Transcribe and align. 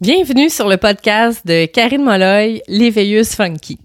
Bienvenue 0.00 0.48
sur 0.48 0.68
le 0.68 0.76
podcast 0.76 1.44
de 1.44 1.66
Karine 1.66 2.04
Molloy, 2.04 2.62
l'éveilleuse 2.68 3.30
funky. 3.30 3.80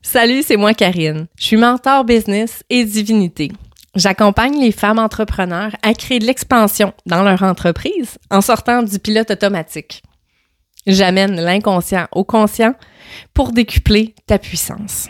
Salut, 0.00 0.44
c'est 0.44 0.56
moi 0.56 0.72
Karine. 0.72 1.26
Je 1.36 1.42
suis 1.42 1.56
mentor 1.56 2.04
business 2.04 2.62
et 2.70 2.84
divinité. 2.84 3.50
J'accompagne 3.96 4.60
les 4.60 4.70
femmes 4.70 5.00
entrepreneurs 5.00 5.72
à 5.82 5.94
créer 5.94 6.20
de 6.20 6.26
l'expansion 6.26 6.92
dans 7.06 7.24
leur 7.24 7.42
entreprise 7.42 8.18
en 8.30 8.40
sortant 8.40 8.84
du 8.84 9.00
pilote 9.00 9.32
automatique. 9.32 10.04
J'amène 10.86 11.40
l'inconscient 11.40 12.06
au 12.12 12.22
conscient 12.22 12.76
pour 13.34 13.50
décupler 13.50 14.14
ta 14.28 14.38
puissance. 14.38 15.08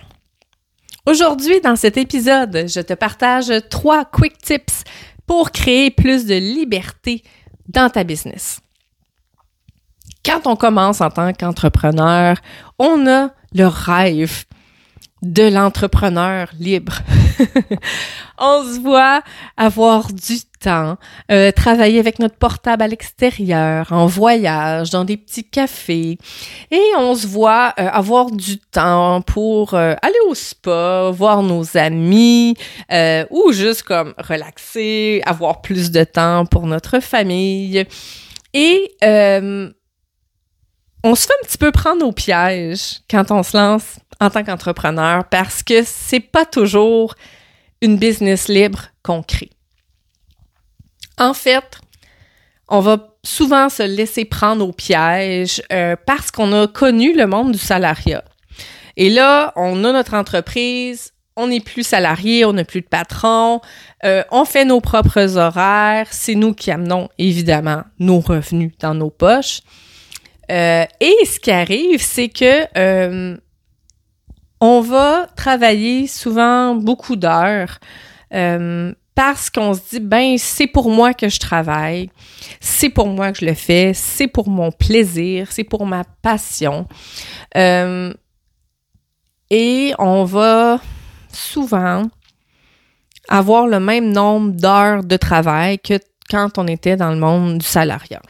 Aujourd'hui, 1.04 1.60
dans 1.60 1.76
cet 1.76 1.98
épisode, 1.98 2.70
je 2.74 2.80
te 2.80 2.94
partage 2.94 3.52
trois 3.68 4.06
quick 4.06 4.38
tips 4.38 4.84
pour 5.26 5.50
créer 5.50 5.90
plus 5.90 6.24
de 6.24 6.36
liberté 6.36 7.22
dans 7.68 7.90
ta 7.90 8.02
business 8.02 8.62
quand 10.24 10.46
on 10.46 10.56
commence 10.56 11.00
en 11.00 11.10
tant 11.10 11.32
qu'entrepreneur, 11.32 12.36
on 12.78 13.06
a 13.06 13.30
le 13.54 13.66
rêve 13.66 14.44
de 15.22 15.44
l'entrepreneur 15.44 16.48
libre. 16.58 16.98
on 18.38 18.64
se 18.64 18.80
voit 18.80 19.22
avoir 19.56 20.12
du 20.12 20.38
temps, 20.60 20.96
euh, 21.30 21.52
travailler 21.52 22.00
avec 22.00 22.18
notre 22.18 22.34
portable 22.36 22.82
à 22.82 22.88
l'extérieur, 22.88 23.92
en 23.92 24.06
voyage, 24.06 24.90
dans 24.90 25.04
des 25.04 25.16
petits 25.16 25.48
cafés, 25.48 26.18
et 26.72 26.82
on 26.98 27.14
se 27.14 27.28
voit 27.28 27.72
euh, 27.78 27.88
avoir 27.88 28.32
du 28.32 28.58
temps 28.58 29.22
pour 29.22 29.74
euh, 29.74 29.94
aller 30.02 30.14
au 30.28 30.34
spa, 30.34 31.10
voir 31.12 31.42
nos 31.42 31.76
amis, 31.76 32.56
ou 33.30 33.52
juste 33.52 33.84
comme 33.84 34.14
relaxer, 34.18 35.22
avoir 35.24 35.62
plus 35.62 35.92
de 35.92 36.02
temps 36.02 36.46
pour 36.46 36.66
notre 36.66 37.00
famille. 37.00 37.84
Et 38.54 38.90
on 41.04 41.14
se 41.14 41.26
fait 41.26 41.32
un 41.42 41.46
petit 41.46 41.58
peu 41.58 41.72
prendre 41.72 42.06
au 42.06 42.12
piège 42.12 43.00
quand 43.10 43.30
on 43.30 43.42
se 43.42 43.56
lance 43.56 43.98
en 44.20 44.30
tant 44.30 44.44
qu'entrepreneur 44.44 45.24
parce 45.24 45.62
que 45.62 45.82
c'est 45.84 46.20
pas 46.20 46.44
toujours 46.44 47.14
une 47.80 47.96
business 47.96 48.48
libre 48.48 48.88
qu'on 49.02 49.22
crée. 49.22 49.50
En 51.18 51.34
fait, 51.34 51.80
on 52.68 52.80
va 52.80 53.16
souvent 53.24 53.68
se 53.68 53.82
laisser 53.82 54.24
prendre 54.24 54.66
au 54.66 54.72
piège 54.72 55.62
euh, 55.72 55.96
parce 56.06 56.30
qu'on 56.30 56.52
a 56.52 56.66
connu 56.66 57.16
le 57.16 57.26
monde 57.26 57.52
du 57.52 57.58
salariat. 57.58 58.24
Et 58.96 59.10
là, 59.10 59.52
on 59.56 59.84
a 59.84 59.92
notre 59.92 60.14
entreprise, 60.14 61.12
on 61.36 61.48
n'est 61.48 61.60
plus 61.60 61.82
salarié, 61.82 62.44
on 62.44 62.52
n'a 62.52 62.64
plus 62.64 62.82
de 62.82 62.86
patron, 62.86 63.60
euh, 64.04 64.22
on 64.30 64.44
fait 64.44 64.64
nos 64.64 64.80
propres 64.80 65.36
horaires, 65.36 66.08
c'est 66.10 66.34
nous 66.34 66.54
qui 66.54 66.70
amenons 66.70 67.08
évidemment 67.18 67.82
nos 67.98 68.20
revenus 68.20 68.72
dans 68.78 68.94
nos 68.94 69.10
poches. 69.10 69.60
Euh, 70.50 70.84
et 71.00 71.24
ce 71.24 71.38
qui 71.38 71.50
arrive, 71.50 72.02
c'est 72.02 72.28
que 72.28 72.66
euh, 72.76 73.36
on 74.60 74.80
va 74.80 75.26
travailler 75.36 76.06
souvent 76.06 76.74
beaucoup 76.74 77.16
d'heures 77.16 77.78
euh, 78.34 78.92
parce 79.14 79.50
qu'on 79.50 79.74
se 79.74 79.80
dit 79.90 80.00
ben 80.00 80.36
c'est 80.38 80.66
pour 80.66 80.90
moi 80.90 81.14
que 81.14 81.28
je 81.28 81.38
travaille, 81.38 82.10
c'est 82.60 82.88
pour 82.88 83.06
moi 83.08 83.32
que 83.32 83.38
je 83.40 83.46
le 83.46 83.54
fais, 83.54 83.92
c'est 83.94 84.26
pour 84.26 84.48
mon 84.48 84.72
plaisir, 84.72 85.48
c'est 85.50 85.64
pour 85.64 85.86
ma 85.86 86.04
passion. 86.22 86.86
et 87.54 88.14
on 89.98 90.24
va 90.24 90.80
souvent 91.32 92.04
avoir 93.28 93.66
le 93.66 93.80
même 93.80 94.10
nombre 94.10 94.52
d'heures 94.52 95.04
de 95.04 95.16
travail 95.16 95.78
que 95.78 95.98
quand 96.30 96.58
on 96.58 96.66
était 96.66 96.96
dans 96.96 97.10
le 97.10 97.18
monde 97.18 97.58
du 97.58 97.66
salariat 97.66 98.22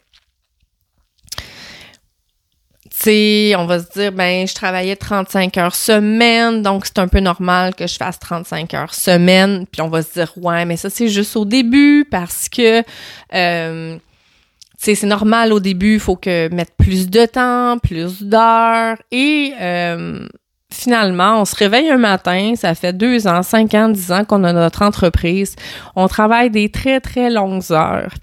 on 3.06 3.66
va 3.66 3.80
se 3.80 3.92
dire, 3.92 4.12
ben, 4.12 4.46
je 4.46 4.54
travaillais 4.54 4.96
35 4.96 5.56
heures 5.58 5.74
semaine, 5.74 6.62
donc 6.62 6.86
c'est 6.86 6.98
un 6.98 7.08
peu 7.08 7.20
normal 7.20 7.74
que 7.74 7.86
je 7.86 7.96
fasse 7.96 8.18
35 8.18 8.74
heures 8.74 8.94
semaine. 8.94 9.66
Puis 9.70 9.82
on 9.82 9.88
va 9.88 10.02
se 10.02 10.12
dire, 10.12 10.32
ouais, 10.36 10.64
mais 10.64 10.76
ça, 10.76 10.90
c'est 10.90 11.08
juste 11.08 11.36
au 11.36 11.44
début 11.44 12.06
parce 12.10 12.48
que, 12.48 12.82
euh, 13.34 13.98
c'est 14.78 15.04
normal 15.04 15.52
au 15.52 15.60
début, 15.60 15.94
il 15.94 16.00
faut 16.00 16.16
que 16.16 16.52
mettre 16.52 16.72
plus 16.72 17.08
de 17.08 17.24
temps, 17.24 17.78
plus 17.78 18.22
d'heures. 18.22 18.96
Et 19.12 19.52
euh, 19.60 20.26
finalement, 20.72 21.40
on 21.40 21.44
se 21.44 21.54
réveille 21.54 21.88
un 21.88 21.98
matin, 21.98 22.54
ça 22.56 22.74
fait 22.74 22.92
deux 22.92 23.28
ans, 23.28 23.42
cinq 23.42 23.74
ans, 23.74 23.88
dix 23.88 24.10
ans 24.10 24.24
qu'on 24.24 24.42
a 24.42 24.52
notre 24.52 24.82
entreprise. 24.82 25.54
On 25.94 26.08
travaille 26.08 26.50
des 26.50 26.68
très, 26.68 27.00
très 27.00 27.30
longues 27.30 27.70
heures. 27.70 28.14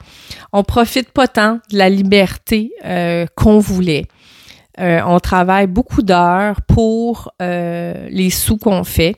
On 0.52 0.64
profite 0.64 1.12
pas 1.12 1.28
tant 1.28 1.60
de 1.72 1.78
la 1.78 1.90
liberté 1.90 2.72
euh, 2.84 3.26
qu'on 3.36 3.60
voulait. 3.60 4.08
Euh, 4.80 5.02
on 5.06 5.20
travaille 5.20 5.68
beaucoup 5.68 6.02
d'heures 6.02 6.62
pour 6.62 7.32
euh, 7.42 8.08
les 8.10 8.30
sous 8.30 8.58
qu'on 8.58 8.84
fait. 8.84 9.16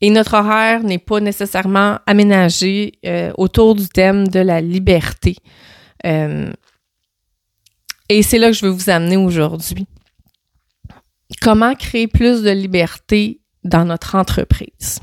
Et 0.00 0.10
notre 0.10 0.34
horaire 0.34 0.82
n'est 0.82 0.98
pas 0.98 1.20
nécessairement 1.20 1.98
aménagé 2.06 2.92
euh, 3.06 3.32
autour 3.36 3.74
du 3.74 3.88
thème 3.88 4.28
de 4.28 4.40
la 4.40 4.60
liberté. 4.60 5.36
et 6.04 8.22
c'est 8.22 8.38
là 8.38 8.48
que 8.48 8.52
je 8.52 8.66
veux 8.66 8.72
vous 8.72 8.90
amener 8.90 9.16
aujourd'hui. 9.16 9.86
Comment 11.40 11.74
créer 11.74 12.06
plus 12.06 12.42
de 12.42 12.50
liberté 12.50 13.40
dans 13.64 13.86
notre 13.86 14.14
entreprise? 14.14 15.00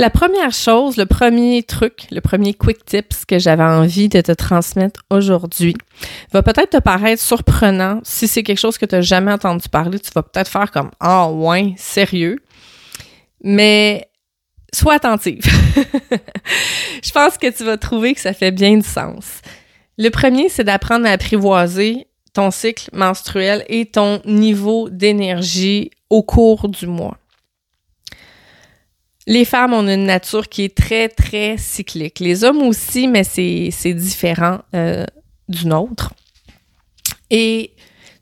La 0.00 0.10
première 0.10 0.52
chose, 0.52 0.96
le 0.96 1.06
premier 1.06 1.64
truc, 1.64 2.06
le 2.12 2.20
premier 2.20 2.54
quick 2.54 2.84
tips 2.84 3.24
que 3.24 3.40
j'avais 3.40 3.64
envie 3.64 4.08
de 4.08 4.20
te 4.20 4.30
transmettre 4.30 5.00
aujourd'hui 5.10 5.74
va 6.30 6.44
peut-être 6.44 6.70
te 6.70 6.76
paraître 6.76 7.20
surprenant. 7.20 7.98
Si 8.04 8.28
c'est 8.28 8.44
quelque 8.44 8.60
chose 8.60 8.78
que 8.78 8.86
tu 8.86 8.94
n'as 8.94 9.00
jamais 9.00 9.32
entendu 9.32 9.68
parler, 9.68 9.98
tu 9.98 10.12
vas 10.14 10.22
peut-être 10.22 10.46
faire 10.46 10.70
comme 10.70 10.92
Ah 11.00 11.28
oh, 11.28 11.52
sérieux. 11.76 12.38
Mais 13.42 14.08
sois 14.72 14.94
attentive. 14.94 15.42
Je 17.02 17.10
pense 17.10 17.36
que 17.36 17.50
tu 17.50 17.64
vas 17.64 17.76
trouver 17.76 18.14
que 18.14 18.20
ça 18.20 18.32
fait 18.32 18.52
bien 18.52 18.76
du 18.76 18.88
sens. 18.88 19.42
Le 19.96 20.10
premier, 20.10 20.48
c'est 20.48 20.62
d'apprendre 20.62 21.06
à 21.06 21.10
apprivoiser 21.10 22.06
ton 22.34 22.52
cycle 22.52 22.88
menstruel 22.92 23.64
et 23.68 23.86
ton 23.86 24.22
niveau 24.24 24.90
d'énergie 24.90 25.90
au 26.08 26.22
cours 26.22 26.68
du 26.68 26.86
mois 26.86 27.18
les 29.28 29.44
femmes 29.44 29.74
ont 29.74 29.86
une 29.86 30.06
nature 30.06 30.48
qui 30.48 30.64
est 30.64 30.74
très, 30.74 31.08
très 31.10 31.56
cyclique. 31.58 32.18
Les 32.18 32.44
hommes 32.44 32.62
aussi, 32.62 33.06
mais 33.06 33.24
c'est 33.24 33.94
différent 33.94 34.60
euh, 34.74 35.04
du 35.48 35.66
nôtre. 35.66 36.14
Et 37.30 37.72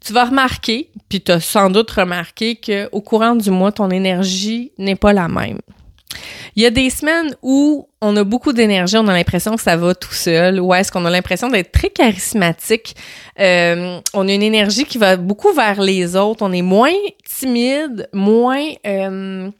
tu 0.05 0.13
vas 0.13 0.25
remarquer, 0.25 0.91
puis 1.09 1.21
tu 1.21 1.31
as 1.31 1.39
sans 1.39 1.71
doute 1.71 1.93
remarqué 1.93 2.57
qu'au 2.57 3.01
courant 3.01 3.37
du 3.37 3.53
mois, 3.53 3.71
ton 3.71 3.89
énergie 3.91 4.73
n'est 4.79 4.97
pas 4.97 5.13
la 5.13 5.29
même. 5.29 5.61
Il 6.57 6.63
y 6.63 6.67
a 6.67 6.71
des 6.71 6.91
semaines 6.91 7.37
où 7.41 7.89
on 8.01 8.17
a 8.17 8.25
beaucoup 8.25 8.53
d'énergie, 8.53 8.97
on 8.97 9.07
a 9.07 9.13
l'impression 9.13 9.55
que 9.55 9.63
ça 9.63 9.77
va 9.77 9.95
tout 9.95 10.15
seul, 10.15 10.59
ou 10.59 10.75
est-ce 10.75 10.91
qu'on 10.91 11.05
a 11.05 11.11
l'impression 11.11 11.49
d'être 11.49 11.71
très 11.71 11.91
charismatique. 11.91 12.97
Euh, 13.39 14.01
on 14.13 14.27
a 14.27 14.33
une 14.33 14.43
énergie 14.43 14.87
qui 14.87 14.99
va 14.99 15.17
beaucoup 15.17 15.53
vers 15.53 15.81
les 15.81 16.17
autres, 16.17 16.45
on 16.45 16.53
est 16.53 16.63
moins 16.63 16.95
timide, 17.25 18.09
moins... 18.13 18.67
Euh, 18.85 19.51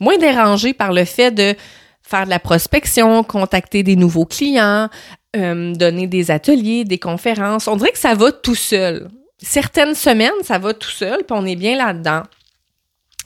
moins 0.00 0.18
dérangé 0.18 0.72
par 0.72 0.92
le 0.92 1.04
fait 1.04 1.30
de 1.30 1.54
faire 2.02 2.24
de 2.24 2.30
la 2.30 2.38
prospection, 2.38 3.24
contacter 3.24 3.82
des 3.82 3.96
nouveaux 3.96 4.26
clients, 4.26 4.88
euh, 5.36 5.74
donner 5.74 6.06
des 6.06 6.30
ateliers, 6.30 6.84
des 6.84 6.98
conférences. 6.98 7.68
On 7.68 7.76
dirait 7.76 7.92
que 7.92 7.98
ça 7.98 8.14
va 8.14 8.32
tout 8.32 8.54
seul. 8.54 9.10
Certaines 9.38 9.94
semaines, 9.94 10.30
ça 10.42 10.58
va 10.58 10.72
tout 10.72 10.90
seul, 10.90 11.18
puis 11.18 11.36
on 11.38 11.44
est 11.44 11.56
bien 11.56 11.76
là-dedans. 11.76 12.22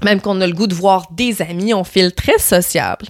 Même 0.03 0.21
qu'on 0.21 0.41
a 0.41 0.47
le 0.47 0.55
goût 0.55 0.67
de 0.67 0.75
voir 0.75 1.09
des 1.13 1.43
amis, 1.43 1.75
on 1.75 1.85
file 1.85 2.13
très 2.13 2.39
sociable. 2.39 3.07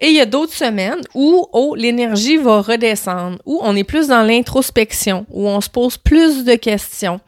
Et 0.00 0.08
il 0.08 0.14
y 0.14 0.20
a 0.20 0.26
d'autres 0.26 0.52
semaines 0.52 1.00
où 1.14 1.46
oh, 1.52 1.76
l'énergie 1.76 2.36
va 2.36 2.60
redescendre, 2.60 3.38
où 3.46 3.60
on 3.62 3.76
est 3.76 3.84
plus 3.84 4.08
dans 4.08 4.22
l'introspection, 4.22 5.26
où 5.30 5.48
on 5.48 5.60
se 5.60 5.70
pose 5.70 5.96
plus 5.96 6.44
de 6.44 6.56
questions, 6.56 7.20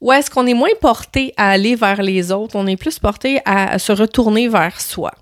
ou 0.00 0.12
est-ce 0.12 0.30
qu'on 0.30 0.46
est 0.46 0.54
moins 0.54 0.68
porté 0.80 1.32
à 1.36 1.50
aller 1.50 1.74
vers 1.74 2.02
les 2.02 2.30
autres, 2.32 2.56
on 2.56 2.66
est 2.66 2.76
plus 2.76 2.98
porté 2.98 3.40
à, 3.44 3.78
se 3.78 3.92
retourner 3.92 4.48
vers 4.48 4.80
soi. 4.80 5.12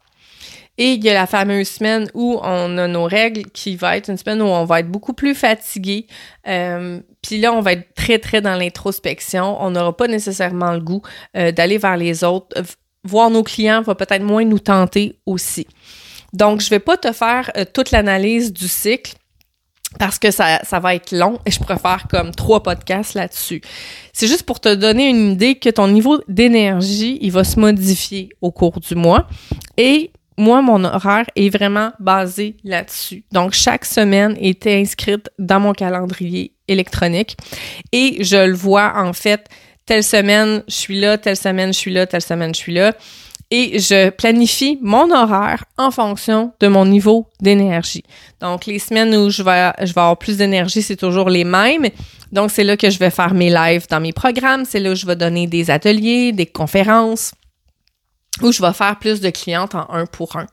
Et 0.78 0.93
il 0.93 1.05
y 1.05 1.08
a 1.08 1.14
la 1.14 1.26
fameuse 1.26 1.69
semaine 1.69 2.06
où 2.12 2.38
on 2.43 2.76
a 2.76 2.87
nos 2.87 3.05
règles 3.05 3.44
qui 3.50 3.76
va 3.76 3.96
être 3.96 4.11
une 4.11 4.19
semaine 4.19 4.43
où 4.43 4.46
on 4.46 4.67
va 4.67 4.81
être 4.81 4.90
beaucoup 4.90 5.14
plus 5.14 5.34
fatigué. 5.34 6.06
Euh, 6.46 7.00
Puis 7.23 7.38
là, 7.38 7.55
on 7.55 7.62
va 7.62 7.73
être 7.73 7.94
très, 7.94 8.19
très 8.19 8.43
dans 8.43 8.56
l'introspection. 8.56 9.56
On 9.62 9.70
n'aura 9.70 9.96
pas 9.96 10.06
nécessairement 10.06 10.73
le 10.73 10.81
goût 10.81 11.00
euh, 11.34 11.50
d'aller 11.50 11.79
vers 11.79 11.96
les 11.96 12.25
autres. 12.25 12.55
Voir 13.05 13.31
nos 13.31 13.43
clients 13.43 13.81
va 13.81 13.94
peut-être 13.94 14.22
moins 14.22 14.44
nous 14.44 14.58
tenter 14.58 15.19
aussi. 15.25 15.67
Donc, 16.34 16.61
je 16.61 16.69
vais 16.69 16.81
pas 16.81 16.99
te 16.99 17.11
faire 17.12 17.50
euh, 17.56 17.64
toute 17.64 17.90
l'analyse 17.90 18.52
du 18.52 18.69
cycle 18.69 19.14
parce 19.98 20.18
que 20.18 20.30
ça, 20.30 20.60
ça 20.64 20.78
va 20.78 20.94
être 20.94 21.12
long 21.12 21.38
et 21.46 21.50
je 21.50 21.60
préfère 21.60 22.06
comme 22.08 22.32
trois 22.32 22.62
podcasts 22.62 23.14
là-dessus. 23.14 23.62
C'est 24.12 24.26
juste 24.26 24.42
pour 24.42 24.60
te 24.60 24.74
donner 24.74 25.08
une 25.08 25.32
idée 25.32 25.54
que 25.54 25.70
ton 25.70 25.88
niveau 25.88 26.20
d'énergie, 26.28 27.18
il 27.20 27.32
va 27.32 27.44
se 27.44 27.58
modifier 27.58 28.30
au 28.40 28.50
cours 28.50 28.80
du 28.80 28.94
mois 28.94 29.26
et 29.76 30.10
moi, 30.38 30.60
mon 30.60 30.84
horaire 30.84 31.24
est 31.34 31.48
vraiment 31.48 31.92
basé 31.98 32.56
là-dessus. 32.62 33.24
Donc, 33.32 33.52
chaque 33.52 33.86
semaine 33.86 34.36
était 34.38 34.74
inscrite 34.74 35.30
dans 35.38 35.60
mon 35.60 35.72
calendrier 35.72 36.52
électronique 36.68 37.36
et 37.92 38.22
je 38.22 38.36
le 38.36 38.54
vois 38.54 38.92
en 38.96 39.12
fait, 39.12 39.46
telle 39.86 40.04
semaine, 40.04 40.62
je 40.68 40.74
suis 40.74 41.00
là, 41.00 41.16
telle 41.16 41.36
semaine, 41.36 41.72
je 41.72 41.78
suis 41.78 41.92
là, 41.92 42.06
telle 42.06 42.20
semaine, 42.20 42.54
je 42.54 42.58
suis 42.58 42.74
là. 42.74 42.92
Et 43.50 43.78
je 43.78 44.10
planifie 44.10 44.78
mon 44.82 45.10
horaire 45.12 45.64
en 45.78 45.93
fonction 45.93 46.52
de 46.58 46.66
mon 46.66 46.84
niveau 46.84 47.26
d'énergie. 47.40 48.02
Donc, 48.40 48.66
les 48.66 48.81
semaines 48.81 49.14
où 49.14 49.31
je 49.31 49.43
vais, 49.43 49.72
je 49.81 49.93
vais 49.93 50.00
avoir 50.00 50.19
plus 50.19 50.37
d'énergie, 50.37 50.82
c'est 50.82 50.96
toujours 50.96 51.31
les 51.31 51.44
mêmes. 51.44 51.88
Donc, 52.32 52.50
c'est 52.50 52.64
là 52.64 52.76
que 52.76 52.90
je 52.90 52.98
vais 52.98 53.10
faire 53.10 53.34
mes 53.34 53.50
lives 53.50 53.87
dans 53.88 54.00
mes 54.00 54.12
programmes. 54.12 54.64
C'est 54.64 54.81
là 54.81 54.90
où 54.90 54.94
je 54.96 55.06
vais 55.06 55.14
donner 55.14 55.46
des 55.46 55.70
ateliers, 55.70 56.32
des 56.32 56.46
conférences 56.46 57.32
où 58.42 58.52
je 58.52 58.62
vais 58.62 58.72
faire 58.72 58.98
plus 58.98 59.20
de 59.20 59.30
clientes 59.30 59.74
en 59.74 59.86
un 59.90 60.06
pour 60.06 60.36
un. 60.36 60.46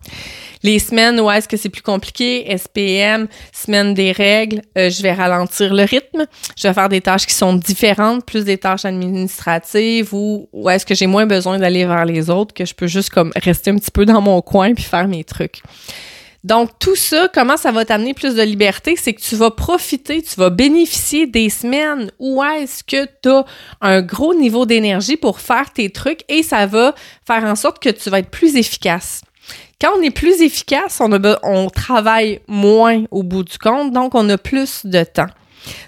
Les 0.64 0.80
semaines 0.80 1.20
où 1.20 1.30
est-ce 1.30 1.48
que 1.48 1.58
c'est 1.58 1.70
plus 1.70 1.82
compliqué, 1.82 2.46
SPM, 2.58 3.28
semaine 3.52 3.94
des 3.94 4.12
règles, 4.12 4.62
euh, 4.78 4.90
je 4.90 5.02
vais 5.02 5.14
ralentir 5.14 5.74
le 5.74 5.84
rythme. 5.84 6.26
Je 6.58 6.68
vais 6.68 6.74
faire 6.74 6.90
des 6.90 7.02
tâches 7.02 7.26
qui 7.26 7.34
sont 7.34 7.54
différentes, 7.54 8.26
plus 8.26 8.46
des 8.46 8.58
tâches 8.58 8.86
administratives 8.86 10.14
ou 10.14 10.48
où 10.54 10.70
est-ce 10.70 10.86
que 10.86 10.96
j'ai 10.96 11.08
moins 11.08 11.26
besoin 11.26 11.60
d'aller 11.60 11.86
vers 11.86 12.06
les 12.06 12.30
autres, 12.30 12.54
que 12.54 12.66
je 12.66 12.74
peux 12.74 12.88
juste 12.88 13.10
comme 13.10 13.32
rester 13.36 13.72
un 13.72 13.76
petit 13.76 13.92
peu 13.92 14.06
dans 14.06 14.22
mon 14.22 14.42
coin 14.42 14.74
puis 14.74 14.84
faire 14.84 15.08
mes 15.08 15.24
trucs. 15.24 15.62
Donc, 16.44 16.72
tout 16.78 16.96
ça, 16.96 17.30
comment 17.34 17.56
ça 17.56 17.72
va 17.72 17.86
t'amener 17.86 18.14
plus 18.14 18.36
de 18.36 18.42
liberté? 18.42 18.96
C'est 18.98 19.14
que 19.14 19.22
tu 19.22 19.36
vas 19.36 19.52
profiter, 19.52 20.22
tu 20.22 20.36
vas 20.36 20.50
bénéficier 20.50 21.26
des 21.26 21.50
semaines 21.50 22.12
où 22.20 22.44
est-ce 22.44 22.84
que 22.84 23.06
tu 23.22 23.30
as 23.30 23.46
un 23.80 24.02
gros 24.02 24.34
niveau 24.34 24.66
d'énergie 24.66 25.16
pour 25.16 25.40
faire 25.40 25.72
tes 25.72 25.90
trucs 25.90 26.26
et 26.28 26.44
ça 26.44 26.66
va 26.66 26.96
faire 27.26 27.46
en 27.46 27.56
sorte 27.56 27.82
que 27.82 27.90
tu 27.90 28.10
vas 28.10 28.20
être 28.20 28.30
plus 28.30 28.58
efficace. 28.58 29.22
Quand 29.80 29.92
on 29.98 30.02
est 30.02 30.12
plus 30.12 30.42
efficace, 30.42 31.02
on, 31.02 31.70
travaille 31.70 32.42
moins 32.48 33.04
au 33.12 33.24
bout 33.24 33.44
du 33.44 33.58
compte, 33.58 33.92
donc 33.92 34.14
on 34.14 34.30
a 34.30 34.38
plus 34.38 34.86
de 34.86 35.04
temps. 35.04 35.28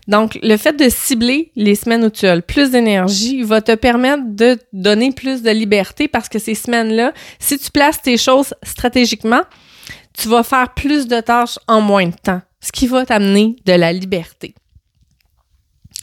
Donc, 0.07 0.39
le 0.41 0.55
fait 0.55 0.73
de 0.73 0.87
cibler 0.87 1.51
les 1.57 1.75
semaines 1.75 2.05
où 2.05 2.09
tu 2.09 2.25
as 2.27 2.35
le 2.35 2.41
plus 2.41 2.71
d'énergie 2.71 3.43
va 3.43 3.61
te 3.61 3.75
permettre 3.75 4.23
de 4.25 4.57
donner 4.71 5.11
plus 5.11 5.41
de 5.41 5.51
liberté 5.51 6.07
parce 6.07 6.29
que 6.29 6.39
ces 6.39 6.55
semaines-là, 6.55 7.13
si 7.39 7.57
tu 7.57 7.71
places 7.71 8.01
tes 8.01 8.17
choses 8.17 8.53
stratégiquement, 8.63 9.41
tu 10.17 10.27
vas 10.27 10.43
faire 10.43 10.73
plus 10.73 11.07
de 11.07 11.19
tâches 11.19 11.59
en 11.67 11.81
moins 11.81 12.07
de 12.07 12.15
temps, 12.15 12.41
ce 12.61 12.71
qui 12.71 12.87
va 12.87 13.05
t'amener 13.05 13.55
de 13.65 13.73
la 13.73 13.93
liberté. 13.93 14.55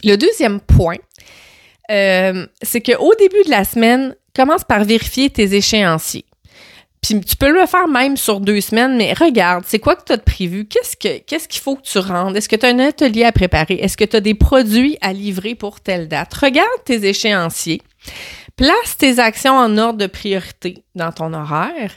Le 0.04 0.16
deuxième 0.16 0.60
point, 0.60 0.98
euh, 1.90 2.46
c'est 2.62 2.80
qu'au 2.80 3.14
début 3.18 3.42
de 3.44 3.50
la 3.50 3.64
semaine, 3.64 4.14
commence 4.34 4.64
par 4.64 4.84
vérifier 4.84 5.30
tes 5.30 5.54
échéanciers. 5.54 6.24
Puis 7.02 7.20
tu 7.20 7.36
peux 7.36 7.52
le 7.52 7.66
faire 7.66 7.88
même 7.88 8.16
sur 8.16 8.38
deux 8.38 8.60
semaines, 8.60 8.96
mais 8.96 9.12
regarde, 9.12 9.64
c'est 9.66 9.80
quoi 9.80 9.96
que 9.96 10.04
tu 10.04 10.12
as 10.12 10.16
de 10.16 10.22
prévu? 10.22 10.66
Qu'est-ce 10.66 10.96
que 10.96 11.18
qu'est-ce 11.18 11.48
qu'il 11.48 11.60
faut 11.60 11.74
que 11.74 11.82
tu 11.82 11.98
rendes? 11.98 12.36
Est-ce 12.36 12.48
que 12.48 12.54
tu 12.54 12.64
as 12.64 12.68
un 12.68 12.78
atelier 12.78 13.24
à 13.24 13.32
préparer? 13.32 13.74
Est-ce 13.74 13.96
que 13.96 14.04
tu 14.04 14.16
as 14.16 14.20
des 14.20 14.34
produits 14.34 14.98
à 15.00 15.12
livrer 15.12 15.56
pour 15.56 15.80
telle 15.80 16.06
date? 16.06 16.32
Regarde 16.34 16.68
tes 16.84 17.04
échéanciers. 17.04 17.82
Place 18.56 18.96
tes 18.98 19.18
actions 19.18 19.54
en 19.54 19.76
ordre 19.78 19.98
de 19.98 20.06
priorité 20.06 20.84
dans 20.94 21.10
ton 21.10 21.32
horaire 21.34 21.92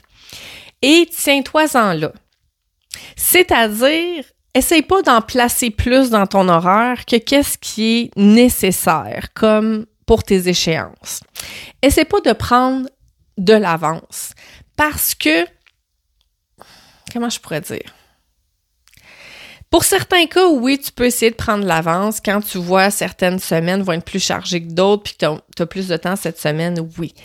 et 0.86 1.10
tiens-toi-en 1.12 1.94
là. 1.94 2.12
C'est-à-dire, 3.16 4.24
essaye 4.54 4.84
pas 4.84 5.02
d'en 5.02 5.20
placer 5.20 5.72
plus 5.72 6.12
dans 6.12 6.28
ton 6.28 6.48
horaire 6.48 7.06
que 7.06 7.16
qu'est-ce 7.16 7.58
qui 7.58 7.98
est 7.98 8.12
nécessaire, 8.16 9.30
comme 9.34 9.88
pour 10.06 10.24
tes 10.24 10.48
échéances. 10.48 11.22
Essaye 11.82 12.06
pas 12.06 12.22
de 12.22 12.34
prendre 12.34 12.88
de 13.40 13.54
l'avance 13.54 14.34
parce 14.78 15.16
que, 15.16 15.46
comment 17.12 17.31
je 17.31 17.40
pourrais 17.40 17.62
dire? 17.62 17.92
Pour 19.72 19.84
certains 19.84 20.28
cas, 20.28 20.48
oui, 20.48 20.78
tu 20.78 20.92
peux 20.92 21.06
essayer 21.06 21.31
de 21.31 21.36
prendre 21.36 21.66
l'avance 21.66 22.22
quand 22.24 22.42
tu 22.42 22.60
vois 22.60 22.92
certaines 22.92 23.40
semaines 23.40 23.81
vont 23.81 23.94
être 23.94 24.06
plus 24.06 24.24
chargées 24.24 24.62
que 24.62 24.72
d'autres 24.72 25.02
puis 25.02 25.14
que 25.14 25.26
tu 25.56 25.62
as, 25.64 25.66
plus 25.66 25.88
de 25.88 25.98
temps 25.98 26.16
cette 26.16 26.40
semaine, 26.40 26.88
oui. 27.00 27.16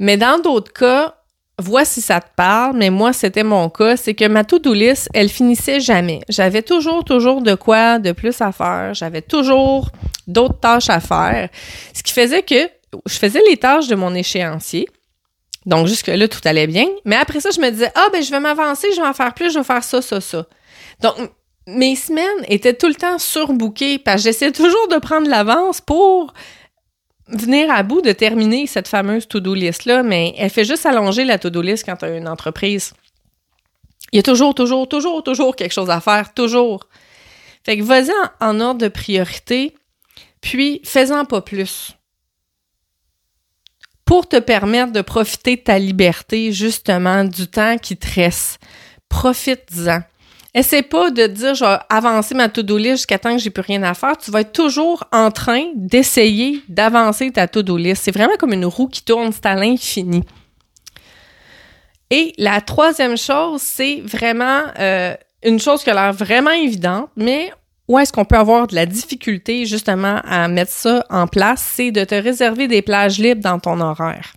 Mais 0.00 0.16
dans 0.16 0.42
d'autres 0.42 0.72
cas, 0.72 1.14
vois 1.58 1.84
si 1.84 2.00
ça 2.00 2.20
te 2.20 2.34
parle, 2.36 2.76
mais 2.76 2.90
moi, 2.90 3.12
c'était 3.12 3.44
mon 3.44 3.68
cas, 3.68 3.96
c'est 3.96 4.14
que 4.14 4.26
ma 4.26 4.44
to-do 4.44 4.72
list, 4.72 5.08
elle 5.14 5.28
finissait 5.28 5.80
jamais. 5.80 6.20
J'avais 6.28 6.62
toujours, 6.62 7.04
toujours 7.04 7.42
de 7.42 7.54
quoi 7.54 7.98
de 7.98 8.12
plus 8.12 8.40
à 8.40 8.52
faire. 8.52 8.92
J'avais 8.94 9.22
toujours 9.22 9.90
d'autres 10.26 10.58
tâches 10.58 10.90
à 10.90 11.00
faire. 11.00 11.48
Ce 11.92 12.02
qui 12.02 12.12
faisait 12.12 12.42
que 12.42 12.68
je 13.06 13.14
faisais 13.14 13.42
les 13.48 13.56
tâches 13.56 13.88
de 13.88 13.94
mon 13.94 14.14
échéancier. 14.14 14.88
Donc, 15.66 15.86
jusque-là, 15.86 16.28
tout 16.28 16.40
allait 16.44 16.66
bien. 16.66 16.86
Mais 17.04 17.16
après 17.16 17.40
ça, 17.40 17.50
je 17.54 17.60
me 17.60 17.70
disais, 17.70 17.90
ah, 17.94 18.08
ben, 18.12 18.22
je 18.22 18.30
vais 18.30 18.40
m'avancer, 18.40 18.88
je 18.94 19.00
vais 19.00 19.06
en 19.06 19.14
faire 19.14 19.32
plus, 19.32 19.52
je 19.52 19.58
vais 19.58 19.64
faire 19.64 19.82
ça, 19.82 20.02
ça, 20.02 20.20
ça. 20.20 20.46
Donc, 21.00 21.14
mes 21.66 21.96
semaines 21.96 22.44
étaient 22.48 22.74
tout 22.74 22.88
le 22.88 22.94
temps 22.94 23.18
surbookées 23.18 23.98
parce 23.98 24.16
que 24.16 24.24
j'essayais 24.24 24.52
toujours 24.52 24.88
de 24.88 24.98
prendre 24.98 25.28
l'avance 25.28 25.80
pour 25.80 26.34
venir 27.28 27.70
à 27.70 27.82
bout 27.82 28.02
de 28.02 28.12
terminer 28.12 28.66
cette 28.66 28.88
fameuse 28.88 29.26
to-do 29.26 29.54
list-là, 29.54 30.02
mais 30.02 30.34
elle 30.36 30.50
fait 30.50 30.64
juste 30.64 30.86
allonger 30.86 31.24
la 31.24 31.38
to-do 31.38 31.62
list 31.62 31.84
quand 31.84 31.96
tu 31.96 32.04
as 32.04 32.16
une 32.16 32.28
entreprise. 32.28 32.92
Il 34.12 34.16
y 34.16 34.20
a 34.20 34.22
toujours, 34.22 34.54
toujours, 34.54 34.88
toujours, 34.88 35.22
toujours 35.22 35.56
quelque 35.56 35.72
chose 35.72 35.90
à 35.90 36.00
faire, 36.00 36.34
toujours. 36.34 36.86
Fait 37.64 37.78
que 37.78 37.82
vas-y 37.82 38.12
en, 38.40 38.60
ordre 38.60 38.80
de 38.80 38.88
priorité, 38.88 39.74
puis 40.40 40.80
fais-en 40.84 41.24
pas 41.24 41.40
plus. 41.40 41.92
Pour 44.04 44.28
te 44.28 44.38
permettre 44.38 44.92
de 44.92 45.00
profiter 45.00 45.56
de 45.56 45.62
ta 45.62 45.78
liberté, 45.78 46.52
justement, 46.52 47.24
du 47.24 47.46
temps 47.48 47.78
qui 47.78 47.96
te 47.96 48.06
reste. 48.14 48.60
Profite-en. 49.08 50.02
Essaie 50.56 50.82
pas 50.82 51.10
de 51.10 51.26
dire, 51.26 51.54
je 51.56 51.64
avancer 51.90 52.34
ma 52.34 52.48
to-do 52.48 52.78
list 52.78 52.98
jusqu'à 52.98 53.18
temps 53.18 53.32
que 53.32 53.42
j'ai 53.42 53.50
plus 53.50 53.62
rien 53.62 53.82
à 53.82 53.92
faire. 53.92 54.16
Tu 54.16 54.30
vas 54.30 54.42
être 54.42 54.52
toujours 54.52 55.02
en 55.10 55.32
train 55.32 55.64
d'essayer 55.74 56.62
d'avancer 56.68 57.32
ta 57.32 57.48
to-do 57.48 57.76
list. 57.76 58.04
C'est 58.04 58.12
vraiment 58.12 58.36
comme 58.38 58.52
une 58.52 58.64
roue 58.64 58.86
qui 58.86 59.02
tourne, 59.02 59.32
c'est 59.32 59.46
à 59.46 59.56
l'infini. 59.56 60.22
Et 62.10 62.32
la 62.38 62.60
troisième 62.60 63.16
chose, 63.16 63.60
c'est 63.62 64.00
vraiment 64.04 64.62
euh, 64.78 65.14
une 65.42 65.58
chose 65.58 65.82
qui 65.82 65.90
a 65.90 65.94
l'air 65.94 66.12
vraiment 66.12 66.50
évidente, 66.50 67.10
mais 67.16 67.52
où 67.88 67.98
est-ce 67.98 68.12
qu'on 68.12 68.24
peut 68.24 68.36
avoir 68.36 68.68
de 68.68 68.76
la 68.76 68.86
difficulté 68.86 69.66
justement 69.66 70.20
à 70.24 70.46
mettre 70.46 70.70
ça 70.70 71.04
en 71.10 71.26
place, 71.26 71.68
c'est 71.74 71.90
de 71.90 72.04
te 72.04 72.14
réserver 72.14 72.68
des 72.68 72.82
plages 72.82 73.18
libres 73.18 73.42
dans 73.42 73.58
ton 73.58 73.80
horaire 73.80 74.34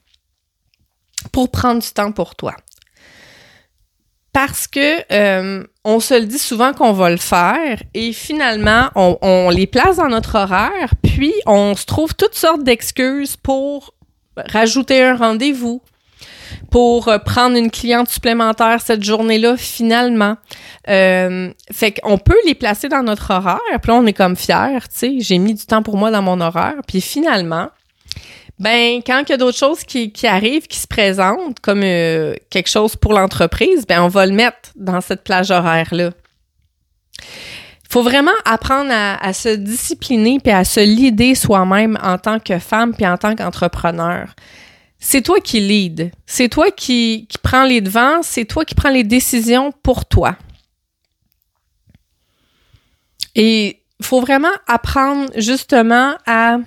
pour 1.31 1.51
prendre 1.51 1.81
du 1.81 1.89
temps 1.89 2.11
pour 2.11 2.35
toi 2.35 2.55
parce 4.37 4.67
que 4.67 5.01
euh, 5.11 5.63
on 5.83 5.99
se 5.99 6.13
le 6.13 6.27
dit 6.27 6.37
souvent 6.37 6.71
qu'on 6.71 6.93
va 6.93 7.09
le 7.09 7.17
faire 7.17 7.81
et 7.95 8.13
finalement 8.13 8.89
on, 8.93 9.49
les 9.49 9.65
place 9.65 9.97
dans 9.97 10.09
notre 10.09 10.35
horaire, 10.35 10.93
puis 11.01 11.33
on 11.47 11.75
se 11.75 11.87
trouve 11.87 12.13
toutes 12.13 12.35
sortes 12.35 12.63
d'excuses 12.63 13.35
pour 13.35 13.95
rajouter 14.35 15.01
un 15.01 15.15
rendez-vous, 15.15 15.81
pour 16.69 17.07
euh, 17.07 17.17
prendre 17.17 17.57
une 17.57 17.71
cliente 17.71 18.09
supplémentaire 18.09 18.79
cette 18.79 19.03
journée-là 19.03 19.57
finalement. 19.57 20.35
Euh, 20.87 21.51
fait 21.71 21.94
qu'on 21.94 22.19
peut 22.19 22.37
les 22.45 22.53
placer 22.53 22.89
dans 22.89 23.01
notre 23.01 23.33
horaire, 23.33 23.57
puis 23.81 23.91
là 23.91 23.95
on 23.95 24.06
est 24.06 24.13
comme 24.13 24.35
fier, 24.35 24.87
tu 24.87 24.99
sais, 24.99 25.15
j'ai 25.17 25.39
mis 25.39 25.56
du 25.56 25.65
temps 25.65 25.81
pour 25.81 25.97
moi 25.97 26.11
dans 26.11 26.21
mon 26.21 26.39
horaire, 26.41 26.75
puis 26.85 27.01
finalement 27.01 27.69
ben, 28.59 29.02
quand 29.06 29.23
il 29.28 29.30
y 29.30 29.33
a 29.33 29.37
d'autres 29.37 29.57
choses 29.57 29.83
qui, 29.83 30.11
qui, 30.11 30.26
arrivent, 30.26 30.68
qui 30.68 30.80
se 30.80 30.87
présentent, 30.87 31.59
comme 31.59 31.83
euh, 31.83 32.35
quelque 32.49 32.69
chose 32.69 32.95
pour 32.95 33.14
l'entreprise, 33.14 33.85
ben, 33.85 34.02
on 34.02 34.07
va 34.07 34.26
le 34.26 34.33
mettre 34.33 34.71
dans 34.76 34.99
cette 35.02 35.23
plage 35.23 35.52
horaire-là. 35.52 36.11
Il 37.19 37.94
faut 37.94 38.04
vraiment 38.04 38.31
apprendre 38.45 38.92
à, 38.92 39.31
se 39.31 39.49
discipliner 39.49 40.40
puis 40.40 40.52
à 40.52 40.66
se 40.66 40.81
lider 40.81 41.35
soi-même 41.35 41.97
en 42.04 42.18
tant 42.18 42.40
que 42.40 42.59
femme 42.59 42.94
puis 42.94 43.07
en 43.07 43.18
tant 43.18 43.35
qu'entrepreneur. 43.35 44.35
C'est 44.99 45.21
toi 45.21 45.40
qui 45.40 45.61
lead. 45.61 46.11
C'est 46.26 46.49
toi 46.49 46.69
qui, 46.71 47.28
qui 47.30 47.37
prends 47.37 47.64
les 47.64 47.80
devants. 47.80 48.21
C'est 48.23 48.45
toi 48.45 48.66
qui 48.66 48.76
prends 48.76 48.90
les 48.90 49.04
décisions 49.04 49.71
pour 49.83 50.06
toi. 50.06 50.35
Et 53.35 53.83
il 53.99 54.06
faut 54.06 54.19
vraiment 54.19 54.52
apprendre 54.68 55.31
justement 55.37 56.16
à 56.26 56.57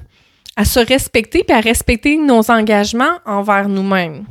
à 0.61 0.65
se 0.67 0.79
respecter 0.79 1.43
puis 1.43 1.57
à 1.57 1.61
respecter 1.61 2.19
nos 2.19 2.51
engagements 2.51 3.19
envers 3.25 3.67
nous-mêmes. 3.67 4.27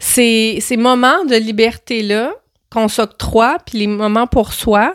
Ces, 0.00 0.60
ces 0.62 0.78
moments 0.78 1.26
de 1.26 1.36
liberté-là 1.36 2.32
qu'on 2.70 2.88
s'octroie, 2.88 3.58
puis 3.66 3.80
les 3.80 3.86
moments 3.86 4.26
pour 4.26 4.54
soi, 4.54 4.94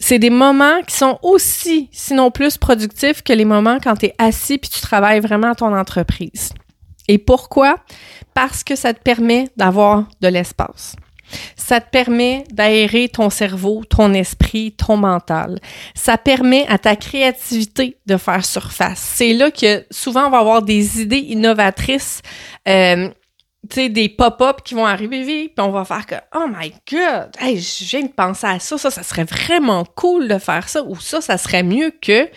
c'est 0.00 0.18
des 0.18 0.30
moments 0.30 0.82
qui 0.84 0.96
sont 0.96 1.20
aussi, 1.22 1.88
sinon 1.92 2.32
plus 2.32 2.58
productifs 2.58 3.22
que 3.22 3.32
les 3.32 3.44
moments 3.44 3.78
quand 3.80 3.94
tu 3.94 4.06
es 4.06 4.14
assis 4.18 4.58
puis 4.58 4.68
tu 4.68 4.80
travailles 4.80 5.20
vraiment 5.20 5.52
à 5.52 5.54
ton 5.54 5.72
entreprise. 5.72 6.52
Et 7.06 7.18
pourquoi? 7.18 7.76
Parce 8.34 8.64
que 8.64 8.74
ça 8.74 8.92
te 8.92 9.00
permet 9.00 9.48
d'avoir 9.56 10.08
de 10.20 10.26
l'espace. 10.26 10.96
Ça 11.56 11.80
te 11.80 11.90
permet 11.90 12.44
d'aérer 12.50 13.08
ton 13.08 13.30
cerveau, 13.30 13.82
ton 13.84 14.12
esprit, 14.12 14.72
ton 14.72 14.96
mental. 14.96 15.58
Ça 15.94 16.18
permet 16.18 16.66
à 16.68 16.78
ta 16.78 16.96
créativité 16.96 17.98
de 18.06 18.16
faire 18.16 18.44
surface. 18.44 18.98
C'est 18.98 19.32
là 19.32 19.50
que 19.50 19.84
souvent 19.90 20.26
on 20.26 20.30
va 20.30 20.38
avoir 20.38 20.62
des 20.62 21.02
idées 21.02 21.18
innovatrices. 21.18 22.22
Euh, 22.68 23.08
tu 23.68 23.74
sais, 23.74 23.88
des 23.88 24.08
pop-up 24.08 24.62
qui 24.64 24.74
vont 24.74 24.86
arriver, 24.86 25.22
puis 25.24 25.52
on 25.58 25.70
va 25.70 25.84
faire 25.84 26.06
que, 26.06 26.14
oh 26.34 26.46
my 26.48 26.72
god, 26.90 27.30
hey, 27.38 27.60
je 27.60 27.84
viens 27.84 28.02
de 28.02 28.12
penser 28.12 28.46
à 28.46 28.58
ça, 28.58 28.78
ça, 28.78 28.90
ça 28.90 29.02
serait 29.02 29.24
vraiment 29.24 29.84
cool 29.84 30.28
de 30.28 30.38
faire 30.38 30.68
ça, 30.68 30.82
ou 30.82 30.98
ça, 30.98 31.20
ça 31.20 31.36
serait 31.36 31.62
mieux 31.62 31.92
que. 32.00 32.28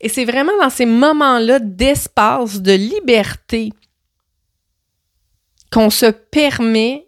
Et 0.00 0.08
c'est 0.08 0.24
vraiment 0.24 0.52
dans 0.60 0.70
ces 0.70 0.86
moments-là 0.86 1.58
d'espace, 1.60 2.60
de 2.60 2.72
liberté, 2.72 3.72
qu'on 5.70 5.90
se 5.90 6.06
permet 6.06 7.03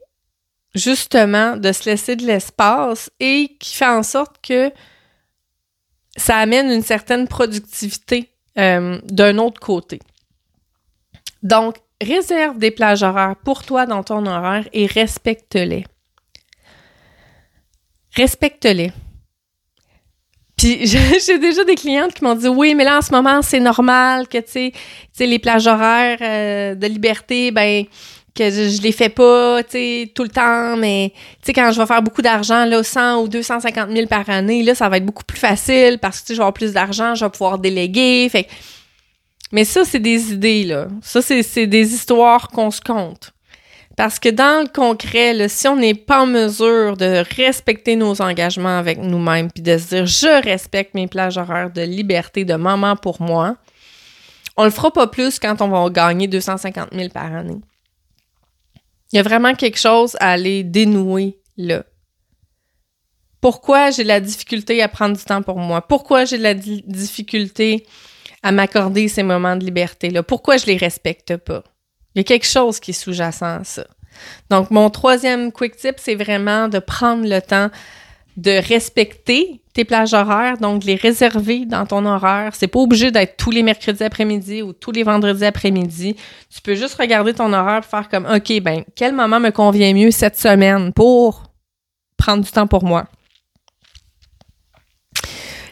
justement 0.77 1.57
de 1.57 1.73
se 1.73 1.89
laisser 1.89 2.15
de 2.15 2.27
l'espace 2.27 3.11
et 3.19 3.57
qui 3.59 3.75
fait 3.75 3.87
en 3.87 4.03
sorte 4.03 4.37
que 4.47 4.71
ça 6.17 6.37
amène 6.37 6.71
une 6.71 6.83
certaine 6.83 7.27
productivité 7.27 8.31
euh, 8.59 9.01
d'un 9.05 9.39
autre 9.39 9.61
côté. 9.61 9.99
Donc, 11.43 11.77
réserve 12.01 12.59
des 12.59 12.71
plages 12.71 13.03
horaires 13.03 13.37
pour 13.45 13.65
toi 13.65 13.87
dans 13.87 14.03
ton 14.03 14.25
horaire 14.27 14.69
et 14.73 14.87
respecte-les. 14.87 15.85
Respecte-les. 18.15 18.93
Puis 20.57 20.87
j'ai 21.27 21.39
déjà 21.39 21.65
des 21.65 21.75
clientes 21.75 22.15
qui 22.15 22.25
m'ont 22.25 22.35
dit 22.35 22.49
oui, 22.49 22.75
mais 22.75 22.85
là 22.85 22.99
en 22.99 23.03
ce 23.03 23.13
moment 23.13 23.43
c'est 23.43 23.61
normal 23.61 24.27
que 24.29 24.39
tu 24.39 24.73
sais 25.13 25.27
les 25.27 25.39
plages 25.39 25.67
horaires 25.67 26.19
euh, 26.23 26.75
de 26.75 26.87
liberté 26.87 27.51
ben 27.51 27.85
que 28.37 28.51
je, 28.51 28.83
les 28.83 28.93
fais 28.93 29.09
pas, 29.09 29.63
tu 29.65 29.73
sais, 29.73 30.13
tout 30.15 30.23
le 30.23 30.29
temps, 30.29 30.77
mais 30.77 31.13
tu 31.15 31.47
sais, 31.47 31.53
quand 31.53 31.73
je 31.73 31.81
vais 31.81 31.87
faire 31.87 32.03
beaucoup 32.03 32.23
d'argent, 32.23 32.65
là, 32.65 32.83
100 32.83 33.23
ou 33.23 33.29
250 33.29 33.91
000 33.91 34.07
par 34.07 34.29
année, 34.31 34.63
là, 34.63 34.75
ça 34.75 34.89
va 34.89 34.99
être 34.99 35.07
beaucoup 35.07 35.25
plus 35.25 35.39
facile 35.39 35.99
parce 36.01 36.21
que, 36.21 36.27
tu 36.27 36.29
sais, 36.29 36.35
je 36.35 36.39
vais 36.39 36.43
avoir 36.43 36.55
plus 36.55 36.73
d'argent, 36.73 37.15
je 37.15 37.25
vais 37.25 37.31
pouvoir 37.31 37.59
déléguer, 37.59 38.29
fait 38.31 38.47
mais 39.53 39.65
ça, 39.65 39.85
c'est 39.85 40.01
des 40.01 40.33
idées, 40.33 40.65
là. 40.65 40.89
Ça, 41.03 41.23
c'est 41.23 41.67
des 41.67 41.95
histoires 41.95 42.49
qu'on 42.49 42.71
se 42.71 42.81
compte. 42.81 43.33
Parce 43.97 44.19
que 44.19 44.29
dans 44.29 44.63
le 44.63 44.69
concret, 44.69 45.33
là, 45.33 45.49
si 45.49 45.67
on 45.69 45.77
n'est 45.77 45.95
pas 45.95 46.23
en 46.23 46.27
mesure 46.27 46.97
de 46.97 47.25
respecter 47.37 47.97
nos 47.97 48.21
engagements 48.21 48.79
avec 48.79 48.99
nous-mêmes, 48.99 49.51
puis 49.51 49.63
de 49.63 49.79
se 49.79 49.89
dire 49.89 50.07
je 50.07 50.43
respecte 50.43 50.95
mes 50.95 51.07
plages 51.07 51.39
horaires 51.39 51.71
de 51.71 51.81
liberté 51.81 52.45
de 52.45 52.55
moment 52.57 52.97
pour 52.97 53.23
moi, 53.23 53.57
on 54.59 54.65
le 54.65 54.71
fera 54.71 54.91
pas 54.91 55.07
plus 55.07 55.39
quand 55.39 55.63
on 55.63 55.69
va 55.69 55.89
gagner 55.89 56.29
250 56.29 56.89
000 56.93 57.09
par 57.09 57.35
année. 57.35 57.61
Il 59.13 59.17
y 59.17 59.19
a 59.19 59.23
vraiment 59.23 59.55
quelque 59.55 59.79
chose 59.79 60.17
à 60.21 60.33
aller 60.33 60.65
dénouer 60.65 61.39
là. 61.57 61.85
Pourquoi 63.41 63.91
j'ai 63.91 64.05
la 64.05 64.21
difficulté 64.21 64.83
à 64.83 64.89
prendre 64.89 65.17
du 65.17 65.23
temps 65.23 65.43
pour 65.43 65.59
moi? 65.59 65.87
Pourquoi 65.87 66.25
j'ai 66.25 66.39
la 66.39 66.55
difficulté 66.55 67.87
à 68.43 68.51
m'accorder 68.51 69.09
ces 69.09 69.23
moments 69.23 69.57
de 69.57 69.65
liberté-là? 69.65 70.23
Pourquoi 70.23 70.57
je 70.57 70.67
les 70.67 70.77
respecte 70.77 71.37
pas? 71.37 71.63
Il 72.15 72.19
y 72.19 72.21
a 72.21 72.25
quelque 72.25 72.47
chose 72.47 72.81
qui 72.81 72.91
est 72.91 72.95
sous-jacent 72.95 73.61
à 73.61 73.65
ça. 73.65 73.87
Donc, 74.51 74.71
mon 74.71 74.91
troisième 74.91 75.53
quick 75.53 75.77
tip, 75.77 75.97
c'est 75.99 76.15
vraiment 76.15 76.69
de 76.69 76.79
prendre 76.79 77.29
le 77.29 77.41
temps 77.41 77.71
de 78.37 78.51
respecter 78.69 79.61
tes 79.73 79.85
plages 79.85 80.15
horaires, 80.15 80.59
donc 80.59 80.85
les 80.85 80.95
réserver 80.95 81.67
dans 81.67 81.87
ton 81.87 82.05
horaire. 82.07 82.55
C'est 82.55 82.67
pas 82.67 82.79
obligé 82.79 83.11
d'être 83.11 83.37
tous 83.37 83.51
les 83.51 83.63
mercredis 83.63 84.03
après-midi 84.03 84.63
ou 84.63 84.73
tous 84.73 84.91
les 84.91 85.03
vendredis 85.03 85.45
après-midi. 85.45 86.17
Tu 86.55 86.61
peux 86.63 86.75
juste 86.75 86.95
regarder 86.95 87.35
ton 87.35 87.53
horaire 87.53 87.81
et 87.81 87.83
faire 87.83 88.09
comme 88.09 88.27
OK, 88.27 88.61
ben 88.63 88.85
quel 88.95 89.15
moment 89.15 89.41
me 89.41 89.51
convient 89.51 89.93
mieux 89.93 90.11
cette 90.11 90.39
semaine 90.39 90.93
pour 90.93 91.43
prendre 92.17 92.43
du 92.45 92.51
temps 92.51 92.67
pour 92.67 92.85
moi? 92.85 93.07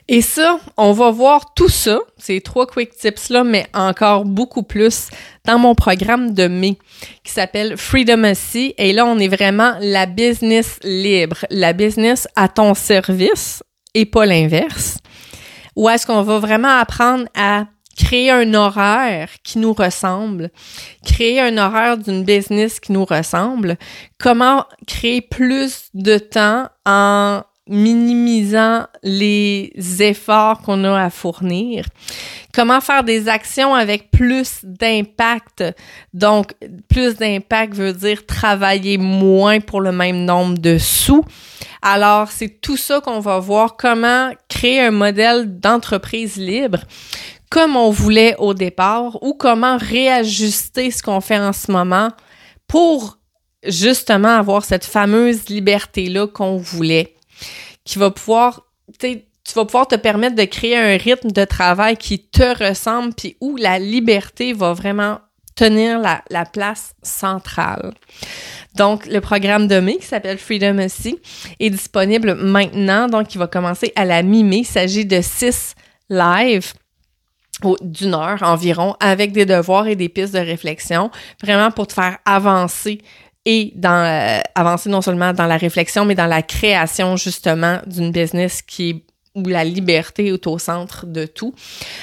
Et 0.07 0.21
ça, 0.21 0.61
on 0.77 0.93
va 0.93 1.11
voir 1.11 1.55
tout 1.55 1.71
ça, 1.71 1.99
ces 2.19 2.43
trois 2.43 2.67
quick 2.67 2.91
tips-là, 2.95 3.43
mais 3.43 3.67
encore 3.73 4.27
beaucoup 4.27 4.63
plus 4.63 5.09
dans 5.47 5.59
mon 5.59 5.75
programme 5.75 6.35
de 6.35 6.47
mai 6.47 6.77
qui 7.25 7.33
s'appelle 7.33 7.79
Freedomacy. 7.79 8.75
Et 8.77 8.93
là, 8.93 9.07
on 9.07 9.19
est 9.19 9.29
vraiment 9.29 9.75
la 9.81 10.05
business 10.05 10.79
libre, 10.83 11.47
la 11.49 11.73
business 11.73 12.29
à 12.37 12.49
ton 12.49 12.75
service 12.75 13.63
et 13.95 14.05
pas 14.05 14.27
l'inverse. 14.27 14.99
Ou 15.75 15.89
est-ce 15.89 16.07
qu'on 16.07 16.23
va 16.23 16.39
vraiment 16.39 16.79
apprendre 16.79 17.25
à 17.35 17.65
créer 17.97 18.31
un 18.31 18.53
horaire 18.55 19.31
qui 19.43 19.59
nous 19.59 19.73
ressemble, 19.73 20.51
créer 21.05 21.41
un 21.41 21.57
horaire 21.57 21.97
d'une 21.97 22.25
business 22.25 22.79
qui 22.81 22.93
nous 22.93 23.05
ressemble, 23.05 23.79
comment 24.19 24.67
créer 24.87 25.21
plus 25.21 25.89
de 25.95 26.19
temps 26.19 26.69
en 26.85 27.43
minimisant 27.69 28.87
les 29.03 29.73
efforts 30.01 30.61
qu'on 30.61 30.85
a 30.85 31.05
à 31.05 31.11
fournir. 31.11 31.87
Comment 32.53 32.81
faire 32.81 33.05
des 33.05 33.29
actions 33.29 33.75
avec 33.75 34.11
plus 34.11 34.61
d'impact? 34.63 35.65
Donc, 36.13 36.55
plus 36.89 37.17
d'impact 37.17 37.75
veut 37.75 37.93
dire 37.93 38.27
travailler 38.27 38.99
moins 38.99 39.61
pour 39.61 39.81
le 39.81 39.93
même 39.93 40.25
nombre 40.25 40.59
de 40.59 40.77
sous. 40.79 41.25
Alors, 41.81 42.31
c'est 42.31 42.61
tout 42.61 42.77
ça 42.77 43.01
qu'on 43.01 43.21
va 43.21 43.39
voir, 43.39 43.77
comment 43.77 44.31
créer 44.49 44.81
un 44.81 44.91
modèle 44.91 45.59
d'entreprise 45.59 46.37
libre 46.37 46.81
comme 47.51 47.77
on 47.77 47.91
voulait 47.91 48.35
au 48.39 48.53
départ 48.53 49.23
ou 49.23 49.33
comment 49.33 49.77
réajuster 49.77 50.91
ce 50.91 51.05
qu'on 51.05 51.21
fait 51.21 51.39
en 51.39 51.53
ce 51.53 51.71
moment 51.71 52.09
pour 52.67 53.19
justement 53.65 54.37
avoir 54.37 54.65
cette 54.65 54.85
fameuse 54.85 55.49
liberté-là 55.49 56.27
qu'on 56.27 56.57
voulait 56.57 57.14
qui 57.85 57.99
va 57.99 58.11
pouvoir, 58.11 58.67
te 58.99 59.97
permettre 59.97 60.37
de 60.37 60.45
créer 60.45 60.77
un 60.77 60.97
rythme 60.97 61.31
de 61.31 61.45
travail 61.45 61.97
qui 61.97 62.19
te 62.19 62.65
ressemble, 62.65 63.15
puis 63.15 63.37
où 63.41 63.57
la 63.57 63.79
liberté 63.79 64.53
va 64.53 64.73
vraiment 64.73 65.19
tenir 65.55 65.99
la, 65.99 66.23
la 66.31 66.45
place 66.45 66.95
centrale. 67.03 67.95
Donc, 68.75 69.07
le 69.07 69.21
programme 69.21 69.69
de 69.69 69.79
mai 69.79 69.99
qui 69.99 70.07
s'appelle 70.07 70.39
Freedom 70.39 70.79
aussi 70.85 71.21
est 71.61 71.71
disponible 71.71 72.35
maintenant. 72.35 73.07
Donc, 73.07 73.35
il 73.35 73.39
va 73.39 73.47
commencer 73.47 73.93
à 73.95 74.05
la 74.05 74.23
mi-mai. 74.23 74.59
Il 74.59 74.67
s'agit 74.67 75.07
de 75.07 75.21
six 75.23 75.77
lives 76.11 76.73
d'une 77.83 78.15
heure 78.15 78.43
environ 78.43 78.97
avec 79.01 79.33
des 79.33 79.47
devoirs 79.47 79.87
et 79.87 79.95
des 79.95 80.09
pistes 80.09 80.35
de 80.35 80.41
réflexion, 80.41 81.11
vraiment 81.43 81.71
pour 81.71 81.87
te 81.87 81.93
faire 81.93 82.19
avancer 82.25 83.01
et 83.45 83.73
dans 83.77 84.05
euh, 84.05 84.41
avancer 84.55 84.89
non 84.89 85.03
seulement 85.03 85.33
dans 85.33 85.47
la 85.47 85.57
réflexion, 85.57 86.05
mais 86.05 86.15
dans 86.15 86.27
la 86.27 86.43
création 86.43 87.17
justement 87.17 87.81
d'une 87.87 88.11
business 88.11 88.63
qui 88.63 89.05
où 89.35 89.49
la 89.49 89.65
liberté 89.65 90.29
est 90.29 90.47
au 90.47 90.59
centre 90.59 91.07
de 91.07 91.27
tout. 91.27 91.55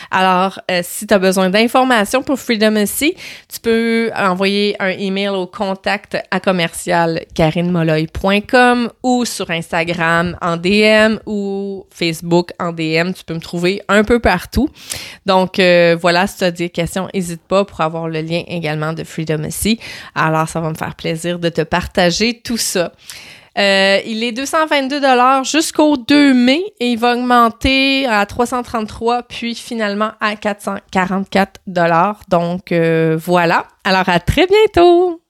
Alors, 0.09 0.59
euh, 0.69 0.81
si 0.83 1.07
tu 1.07 1.13
as 1.13 1.19
besoin 1.19 1.49
d'informations 1.49 2.23
pour 2.23 2.37
Freedom 2.37 2.75
aussi, 2.75 3.15
tu 3.47 3.59
peux 3.61 4.11
envoyer 4.15 4.75
un 4.79 4.89
email 4.89 5.29
au 5.29 5.47
contact 5.47 6.17
à 6.29 6.39
commercial 6.41 7.25
ou 9.03 9.25
sur 9.25 9.49
Instagram 9.49 10.37
en 10.41 10.57
DM 10.57 11.19
ou 11.25 11.85
Facebook 11.89 12.51
en 12.59 12.73
DM. 12.73 13.13
Tu 13.13 13.23
peux 13.25 13.33
me 13.33 13.39
trouver 13.39 13.81
un 13.87 14.03
peu 14.03 14.19
partout. 14.19 14.69
Donc, 15.25 15.57
euh, 15.59 15.95
voilà, 15.99 16.27
si 16.27 16.37
tu 16.37 16.43
as 16.43 16.51
des 16.51 16.69
questions, 16.69 17.07
n'hésite 17.13 17.41
pas 17.41 17.63
pour 17.63 17.79
avoir 17.79 18.09
le 18.09 18.19
lien 18.21 18.43
également 18.47 18.91
de 18.91 19.05
Freedom 19.05 19.45
aussi. 19.45 19.79
Alors, 20.15 20.49
ça 20.49 20.59
va 20.59 20.69
me 20.69 20.75
faire 20.75 20.95
plaisir 20.95 21.39
de 21.39 21.47
te 21.47 21.61
partager 21.61 22.41
tout 22.41 22.57
ça. 22.57 22.91
Euh, 23.57 23.99
il 24.05 24.23
est 24.23 24.31
222 24.31 25.01
dollars 25.01 25.43
jusqu'au 25.43 25.97
2 25.97 26.33
mai 26.33 26.63
et 26.79 26.91
il 26.91 26.97
va 26.97 27.15
augmenter 27.15 28.07
à 28.07 28.25
333 28.25 29.23
puis 29.23 29.55
finalement 29.55 30.11
à 30.21 30.35
444 30.35 31.61
dollars. 31.67 32.21
Donc 32.29 32.71
euh, 32.71 33.17
voilà. 33.19 33.65
Alors 33.83 34.07
à 34.07 34.19
très 34.19 34.47
bientôt. 34.47 35.20